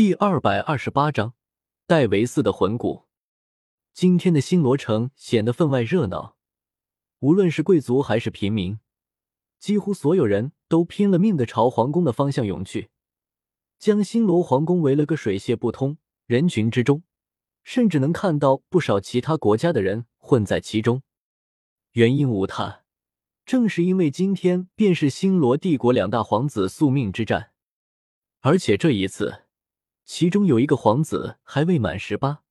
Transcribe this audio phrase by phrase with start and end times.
[0.00, 1.34] 第二百二十八章，
[1.86, 3.04] 戴维斯的魂骨。
[3.92, 6.38] 今天的星罗城显得分外热闹，
[7.18, 8.78] 无论是贵族还是平民，
[9.58, 12.88] 几乎所有人都拼了命的朝皇宫的方向涌去，
[13.78, 15.98] 将星罗皇宫围了个水泄不通。
[16.24, 17.02] 人群之中，
[17.62, 21.02] 甚至能看到不少其他国家的人混在其中。
[21.90, 22.84] 原因无他，
[23.44, 27.52] 正是因为今天便是星罗帝国两大皇子宿命之战，
[28.40, 29.42] 而且这一次。
[30.12, 32.42] 其中有一个皇子还未满十八，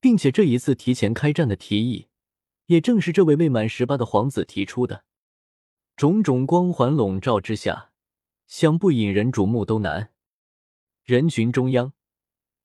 [0.00, 2.08] 并且这一次提前开战的提议，
[2.66, 5.06] 也正是这位未满十八的皇子提出的。
[5.96, 7.90] 种种光环笼罩之下，
[8.46, 10.12] 想不引人瞩目都难。
[11.04, 11.94] 人群中央，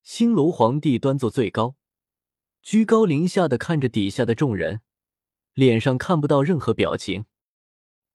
[0.03, 1.77] 星罗皇帝端坐最高，
[2.61, 4.81] 居高临下的看着底下的众人，
[5.53, 7.23] 脸上看不到任何表情。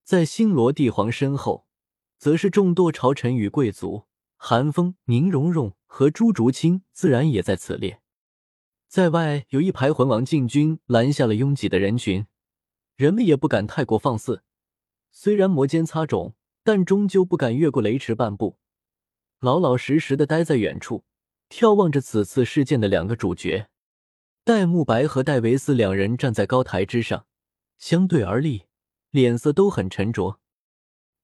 [0.03, 1.65] 在星罗帝皇身后，
[2.19, 4.05] 则是众多朝臣与贵族。
[4.47, 7.99] 韩风、宁荣荣和朱竹清自然也在此列，
[8.87, 12.27] 在外有一排魂王禁军拦下了拥挤的人群，
[12.95, 14.43] 人们也不敢太过放肆。
[15.09, 18.59] 虽然摩肩擦踵，但终究不敢越过雷池半步，
[19.39, 21.05] 老老实实的待在远处，
[21.49, 23.69] 眺望着此次事件的两个主角
[24.43, 27.25] 戴沐白和戴维斯两人站在高台之上，
[27.79, 28.65] 相对而立，
[29.09, 30.39] 脸色都很沉着。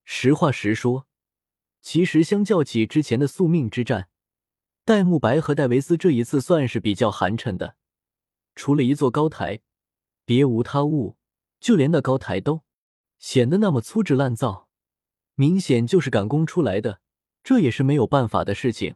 [0.03, 1.05] 实话实说。
[1.81, 4.09] 其实，相较起之前的宿命之战，
[4.85, 7.75] 戴沐白和戴维斯这一次算是比较寒碜的。
[8.55, 9.61] 除了一座高台，
[10.25, 11.17] 别无他物，
[11.59, 12.63] 就连那高台都
[13.17, 14.67] 显得那么粗制滥造，
[15.35, 17.01] 明显就是赶工出来的。
[17.43, 18.95] 这也是没有办法的事情，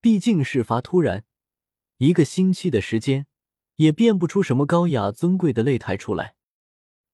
[0.00, 1.24] 毕竟事发突然，
[1.98, 3.26] 一个星期的时间
[3.76, 6.36] 也变不出什么高雅尊贵的擂台出来。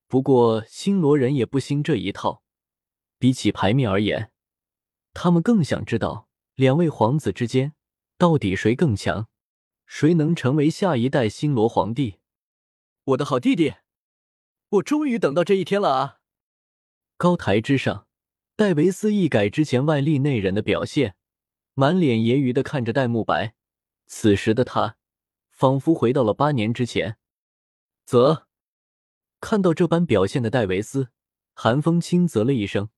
[0.07, 2.43] 不过，星罗人也不兴这一套，
[3.19, 4.31] 比起牌面而言。
[5.13, 7.73] 他们更想知道两位皇子之间
[8.17, 9.27] 到底谁更强，
[9.85, 12.19] 谁能成为下一代星罗皇帝？
[13.05, 13.75] 我的好弟弟，
[14.69, 16.19] 我终于等到这一天了啊！
[17.17, 18.07] 高台之上，
[18.55, 21.15] 戴维斯一改之前外力内人的表现，
[21.73, 23.55] 满脸揶揄的看着戴沐白。
[24.05, 24.97] 此时的他
[25.49, 27.17] 仿佛回到了八年之前。
[28.05, 28.47] 啧，
[29.39, 31.09] 看到这般表现的戴维斯，
[31.53, 32.89] 寒风轻啧了一声。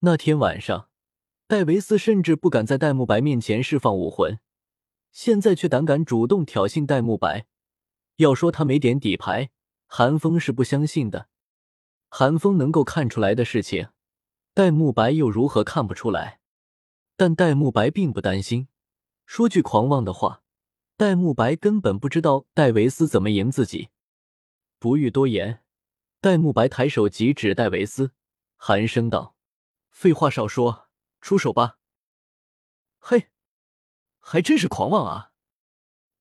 [0.00, 0.87] 那天晚上。
[1.48, 4.38] 戴维斯甚至不敢在戴沐白面前释放武魂，
[5.12, 7.46] 现在却胆敢主动挑衅戴沐白。
[8.16, 9.48] 要说他没点底牌，
[9.86, 11.28] 韩风是不相信的。
[12.10, 13.88] 韩风能够看出来的事情，
[14.52, 16.40] 戴沐白又如何看不出来？
[17.16, 18.68] 但戴沐白并不担心。
[19.24, 20.42] 说句狂妄的话，
[20.98, 23.88] 戴沐白根本不知道戴维斯怎么赢自己。
[24.78, 25.62] 不欲多言，
[26.20, 28.12] 戴沐白抬手即指戴维斯，
[28.56, 29.34] 寒声道
[29.88, 30.84] ：“废话少说。”
[31.20, 31.78] 出手吧！
[32.98, 33.28] 嘿，
[34.18, 35.32] 还真是狂妄啊！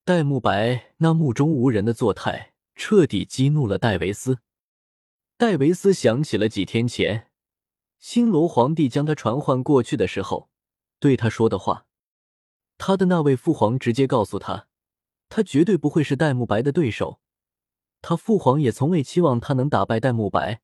[0.03, 4.39] 戴沐白那目中无人的作态，彻底激怒了戴维斯。
[5.37, 7.31] 戴维斯想起了几天前
[7.99, 10.49] 星罗皇帝将他传唤过去的时候
[10.99, 11.85] 对他说的话。
[12.77, 14.67] 他的那位父皇直接告诉他，
[15.29, 17.19] 他绝对不会是戴沐白的对手。
[18.01, 20.61] 他父皇也从未期望他能打败戴沐白，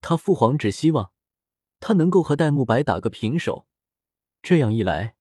[0.00, 1.12] 他父皇只希望。
[1.82, 3.66] 他能够和戴沐白打个平手，
[4.40, 5.16] 这样一来，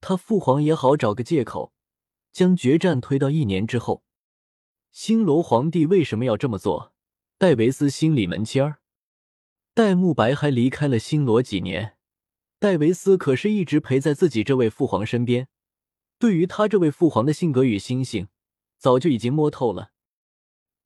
[0.00, 1.72] 他父皇也好找个借口，
[2.30, 4.04] 将决战推到一年之后。
[4.92, 6.94] 星罗皇帝为什么要这么做？
[7.36, 8.78] 戴维斯心里门签儿。
[9.74, 11.96] 戴沐白还离开了星罗几年，
[12.60, 15.48] 戴维斯可是一直陪在自己这位父皇身边，
[16.16, 18.28] 对于他这位父皇的性格与心性，
[18.78, 19.90] 早就已经摸透了。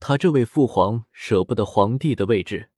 [0.00, 2.70] 他这位父皇舍不得皇帝的位置。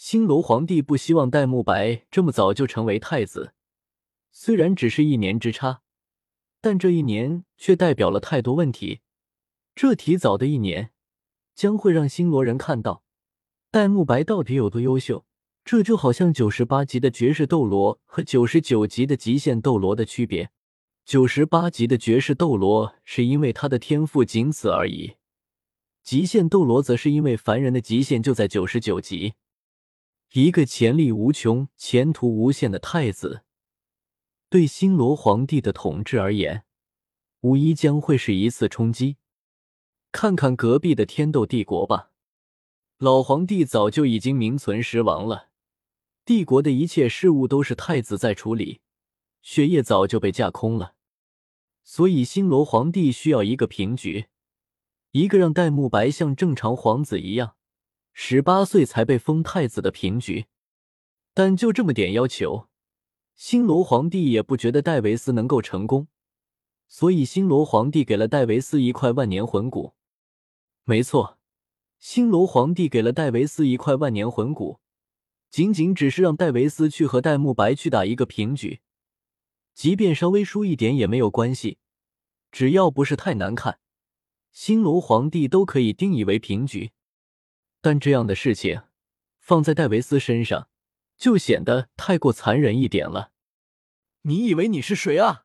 [0.00, 3.52] 星罗皇帝不希望戴沐白这么早就成为太子，
[4.32, 5.82] 虽然只是一年之差，
[6.62, 9.00] 但这一年却代表了太多问题。
[9.74, 10.92] 这提早的一年，
[11.54, 13.02] 将会让星罗人看到
[13.70, 15.26] 戴沐白到底有多优秀。
[15.66, 20.50] 这就好像九十八级的绝世斗罗和九十九级的极限斗罗的区别。
[21.04, 25.16] 九十八级的绝世斗罗是因为他的天赋仅此而已，
[26.02, 29.34] 极限斗罗则是因为凡人的极限就在九十九级。
[30.32, 33.42] 一个潜力无穷、前途无限的太子，
[34.48, 36.64] 对星罗皇帝的统治而言，
[37.40, 39.16] 无疑将会是一次冲击。
[40.12, 42.12] 看看隔壁的天斗帝国吧，
[42.98, 45.48] 老皇帝早就已经名存实亡了，
[46.24, 48.82] 帝国的一切事务都是太子在处理，
[49.42, 50.94] 血液早就被架空了。
[51.82, 54.26] 所以，星罗皇帝需要一个平局，
[55.10, 57.56] 一个让戴沐白像正常皇子一样。
[58.12, 60.46] 十八岁才被封太子的平局，
[61.32, 62.68] 但就这么点要求，
[63.34, 66.08] 新罗皇帝也不觉得戴维斯能够成功，
[66.88, 69.94] 所以新罗皇帝给了戴维斯一块万年魂骨。
[70.84, 71.38] 没错，
[71.98, 74.80] 新罗皇帝给了戴维斯一块万年魂骨，
[75.50, 78.80] 仅仅只是让戴维斯去和戴沐白去打一个平局，
[79.72, 81.78] 即便稍微输一点也没有关系，
[82.50, 83.78] 只要不是太难看，
[84.50, 86.90] 新罗皇帝都可以定义为平局。
[87.80, 88.82] 但这样的事情
[89.38, 90.68] 放在戴维斯身上。
[91.20, 93.32] 就显得太过残忍一点了。
[94.22, 95.44] 你以为你是谁啊？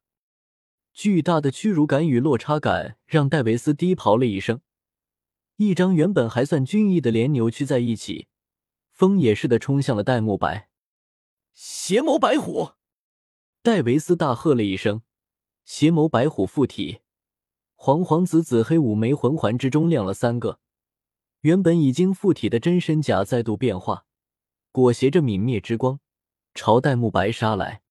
[0.94, 4.62] 巨大的屈辱感与落差感让戴维斯低咆了一声，
[5.58, 8.30] 一张原本还算俊逸的脸扭曲在一起，
[8.90, 10.70] 风也似的冲向了戴沐白。
[11.54, 12.72] 邪眸白虎！
[13.62, 15.02] 戴维斯大喝了一声，
[15.66, 17.02] 邪眸白虎附体，
[17.76, 20.62] 黄黄紫紫黑五枚魂环之中亮了三个，
[21.46, 24.08] 原本已经附体的真身甲再度变化。
[24.72, 26.00] 裹挟着泯灭之光，
[26.56, 27.84] 朝戴沐白杀来。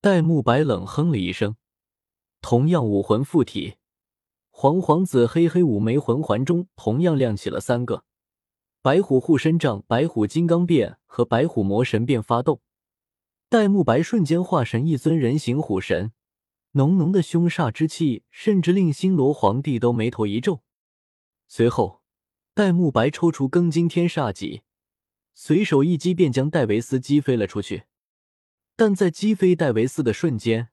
[0.00, 1.56] 戴沐白冷哼了一声，
[2.40, 3.74] 同样武魂附体，
[4.48, 8.04] 黄黄紫黑黑五枚魂环中同样亮起了三个
[8.80, 12.62] 白虎护身杖、白虎金刚变和白虎魔神变发动。
[13.50, 16.12] 戴沐白瞬间化成一尊人形虎神，
[16.70, 20.62] 浓浓的凶煞之气，甚至令星罗皇帝都眉头一皱。
[21.46, 21.99] 随后，
[22.54, 24.62] 戴沐白抽出庚金天煞戟。
[25.34, 27.84] 随手一击，便将戴维斯击飞了出去。
[28.76, 30.70] 但在击飞戴维斯的瞬间，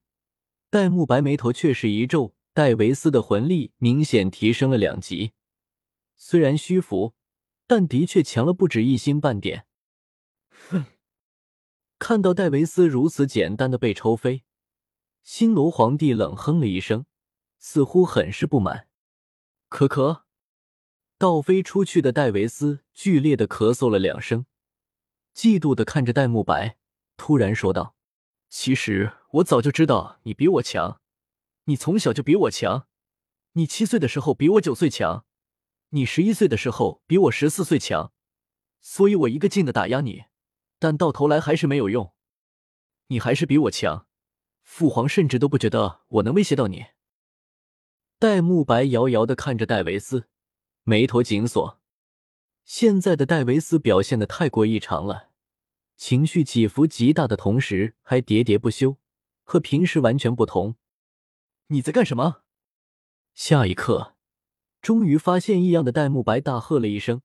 [0.69, 2.33] 戴沐白眉头却是一皱。
[2.53, 5.33] 戴维斯的魂力明显提升了两级，
[6.15, 7.13] 虽然虚浮，
[7.67, 9.67] 但的确强了不止一星半点。
[10.49, 10.85] 哼！
[11.99, 14.43] 看到戴维斯如此简单的被抽飞，
[15.21, 17.05] 星罗皇帝冷哼了一声，
[17.59, 18.87] 似乎很是不满。
[19.69, 20.23] 咳咳，
[21.19, 24.45] 倒飞出去的戴维斯剧烈的咳嗽了两声。
[25.33, 26.77] 嫉妒的看着戴沐白，
[27.15, 27.95] 突然说道
[28.49, 31.01] ：“其实我早就知道你比我强，
[31.65, 32.87] 你从小就比我强，
[33.53, 35.25] 你七岁的时候比我九岁强，
[35.89, 38.13] 你十一岁的时候比我十四岁强，
[38.79, 40.25] 所以我一个劲的打压你，
[40.77, 42.13] 但到头来还是没有用，
[43.07, 44.07] 你还是比我强，
[44.61, 46.85] 父皇甚至都不觉得我能威胁到你。”
[48.19, 50.27] 戴沐白遥遥的看着戴维斯，
[50.89, 51.81] 眉头紧锁。
[52.63, 55.31] 现在的戴维斯表现的太过异常了。
[55.97, 58.95] 情绪起伏极大的同时，还喋喋不休，
[59.43, 60.77] 和平时完全不同。
[61.67, 62.43] 你在干什么？
[63.33, 64.15] 下一刻，
[64.81, 67.21] 终于发现异样的戴沐白大喝了一声，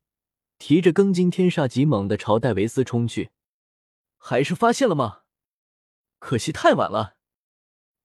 [0.59, 3.31] 提着庚金天煞戟猛地朝戴维斯冲去。
[4.19, 5.21] 还是发现了吗？
[6.19, 7.15] 可惜太晚了。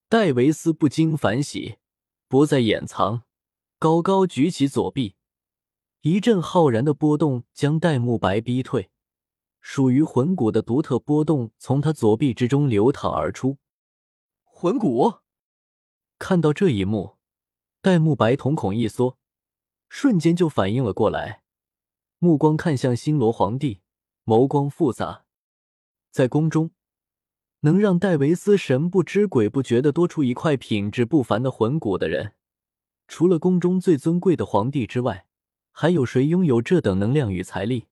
[0.07, 1.79] 戴维斯不禁反喜，
[2.27, 3.23] 不再掩藏，
[3.79, 5.16] 高高举起左臂，
[6.09, 8.89] 一阵浩然的波动将戴沐白逼退。
[9.59, 13.57] 属于魂骨的独特波动从他左臂之中流淌而出。
[14.45, 15.15] 魂骨
[16.17, 17.17] 看到这一幕，
[17.81, 19.17] 戴沐白瞳孔一缩，
[19.89, 21.43] 瞬间就反应了过来，
[22.19, 23.81] 目光看向星罗皇帝，
[24.23, 25.25] 眸光复杂。
[26.09, 26.71] 在宫中，
[27.59, 32.33] 能让戴维斯神不知鬼不觉的多出一块品质不凡的魂骨的人，
[33.09, 35.26] 除了宫中最尊贵的皇帝之外，
[35.79, 37.85] 还有谁拥有这等能量与财力？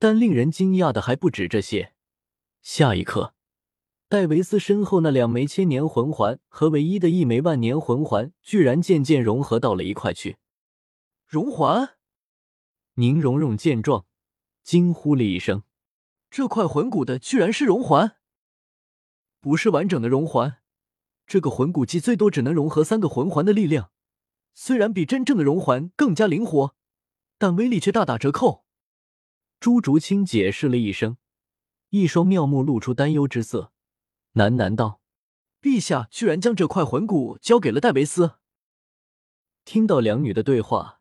[0.00, 1.92] 但令人惊讶的还不止这些。
[2.60, 3.34] 下一刻，
[4.08, 10.38] 戴维斯身后那两枚千年魂环和唯一的一枚万年魂环，居然渐渐融合到了一块去。
[11.24, 11.90] 融环！
[12.94, 14.06] 宁荣荣见状，
[14.64, 15.62] 惊呼了一声
[16.28, 18.16] ：“这块魂骨的居然是融环！
[19.40, 20.56] 不是完整的融环，
[21.28, 23.92] 这个魂骨技最多只能融合三个魂环的力量。
[24.52, 26.74] 虽然比真正的融环更加灵活，
[27.38, 28.66] 但威力却大打折扣。”
[29.60, 31.16] 朱竹清解释了一声，
[31.90, 33.72] 一双妙目露出担忧之色，
[34.34, 35.00] 喃喃道
[35.62, 38.34] ：“陛下居然将这块魂骨交给了戴维斯。”
[39.64, 41.00] 听到两女的对话，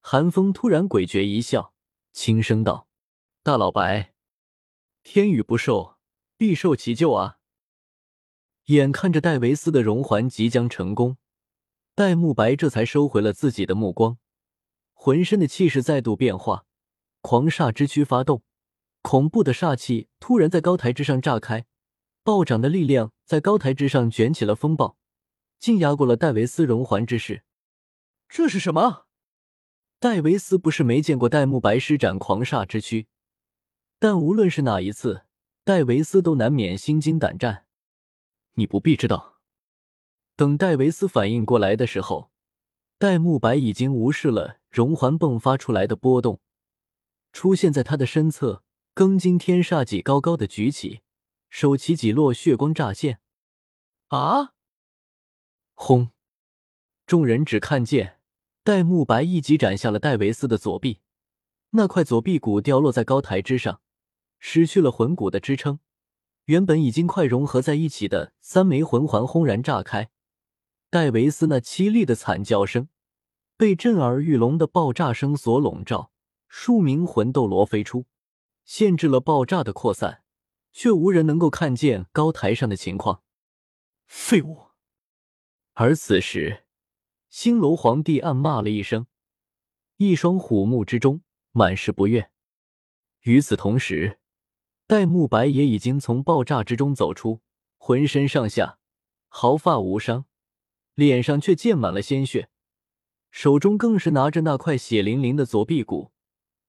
[0.00, 1.72] 韩风突然诡谲一笑，
[2.12, 2.88] 轻声道
[3.42, 4.12] ：“大老白，
[5.02, 5.96] 天雨不受，
[6.36, 7.38] 必受其咎啊！”
[8.66, 11.16] 眼看着戴维斯的融环即将成功，
[11.94, 14.18] 戴沐白这才收回了自己的目光，
[14.98, 16.64] 浑身的气势再度变化。
[17.20, 18.42] 狂煞之躯发动，
[19.02, 21.66] 恐怖的煞气突然在高台之上炸开，
[22.24, 24.96] 暴涨的力量在高台之上卷起了风暴，
[25.58, 27.44] 竟压过了戴维斯融环之势。
[28.28, 29.06] 这是什么？
[29.98, 33.06] 戴维斯不是没见过戴沐白施展狂煞之躯，
[33.98, 35.22] 但无论是哪一次，
[35.64, 37.66] 戴维斯都难免心惊胆战。
[38.54, 39.36] 你不必知道。
[40.36, 42.30] 等戴维斯反应过来的时候，
[42.98, 46.38] 戴沐白已经无视了融环迸发出来的波动。
[47.32, 48.62] 出现在他的身侧，
[48.94, 51.00] 庚金天煞戟高高的举起，
[51.48, 53.20] 手起几落血光乍现。
[54.08, 54.52] 啊！
[55.72, 56.10] 轰！
[57.06, 58.20] 众人只看见
[58.62, 61.00] 戴沐白一击斩下了戴维斯的左臂，
[61.70, 63.80] 那块左臂骨掉落在高台之上，
[64.38, 65.80] 失去了魂骨的支撑。
[66.44, 70.10] 原本已经快融合在一起的三枚魂环轰然炸开，
[70.90, 72.90] 戴维斯那凄厉的惨叫声
[73.56, 76.10] 被震耳欲聋的爆炸声所笼罩，
[76.46, 78.04] 数名魂斗罗飞出，
[78.64, 80.22] 限制了爆炸的扩散，
[80.72, 83.22] 却无人能够看见高台上的情况。
[84.06, 84.66] 废物！
[85.72, 86.64] 而此时，
[87.30, 89.06] 星罗皇帝暗骂了一声，
[89.96, 91.22] 一双虎目之中
[91.52, 92.30] 满是不悦。
[93.22, 94.20] 与此同时，
[94.86, 97.40] 戴沐白也已经从爆炸之中走出，
[97.78, 98.78] 浑身上下
[99.28, 100.26] 毫发无伤，
[100.94, 102.50] 脸上却溅满了鲜血，
[103.30, 106.12] 手中更是拿着那块血淋淋的左臂骨，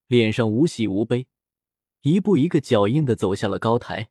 [0.07, 1.27] 脸上无喜无悲，
[2.01, 4.09] 一步一个脚印的走下了高台。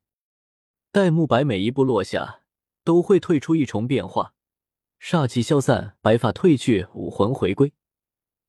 [0.90, 2.40] 戴沐白每一步落下，
[2.82, 4.34] 都会退出一重变化，
[4.98, 7.74] 煞气消散，白发褪去，武魂回归。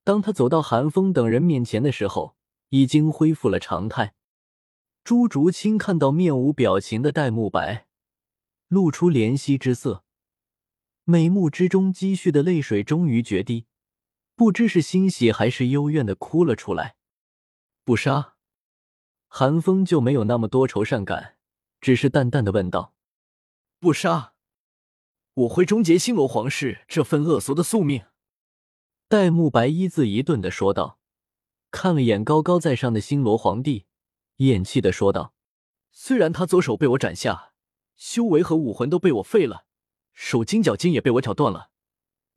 [0.05, 2.37] 当他走到韩风等人面前的时候，
[2.69, 4.13] 已经恢复了常态。
[5.03, 7.87] 朱竹清看到面无表情的戴沐白，
[8.69, 10.03] 露出怜惜之色，
[11.03, 13.65] 美目之中积蓄的泪水终于决堤，
[14.37, 16.95] 不知是欣喜还是幽怨的哭了出来。
[17.83, 18.35] 不杀，
[19.27, 21.37] 韩风就没有那么多愁善感，
[21.81, 22.93] 只是淡淡的问道
[23.81, 24.35] ：“不杀，
[25.33, 28.05] 我会终结星罗皇室这份恶俗的宿命。”
[29.09, 30.99] 戴沐白一字一顿的说道，
[31.71, 33.87] 看了眼高高在上的星罗皇帝。
[34.35, 35.33] 厌弃的说道
[35.89, 37.53] ：“虽然他左手被我斩下，
[37.95, 39.65] 修为和武魂都被我废了，
[40.13, 41.71] 手筋脚筋也被我挑断了，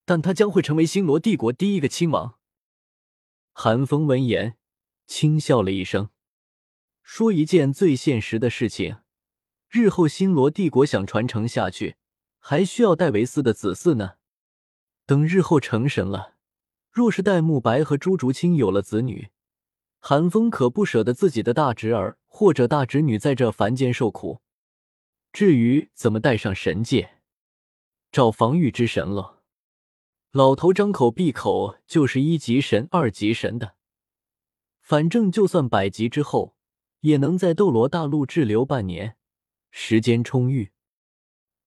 [0.05, 2.39] 但他将会成为星罗帝国第一个亲王。”
[3.53, 4.57] 韩风闻言
[5.07, 6.11] 轻笑了一声，
[7.03, 8.99] 说：“一件最现实的事情，
[9.69, 11.97] 日后星罗帝国想传承下去，
[12.39, 14.15] 还需要戴维斯的子嗣呢。
[15.07, 16.37] 等日后成神了，
[16.91, 19.31] 若是戴沐白和朱竹清有了子女。”
[20.03, 24.41] 韩风可不舍得自己的大侄儿或者大侄女在这凡间受苦。
[25.31, 27.19] 至于怎么带上神界，
[28.11, 29.40] 找防御之神了。
[30.33, 33.75] 老头张口闭口就是一级神、二级神的，
[34.81, 36.55] 反正就算百级之后，
[37.01, 39.17] 也能在斗罗大陆滞留半年，
[39.73, 40.71] 时间充裕。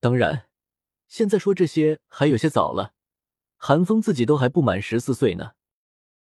[0.00, 0.48] 当然，
[1.06, 2.94] 现在说这些还有些早了。
[3.58, 5.52] 韩风自己都还不满十四岁呢。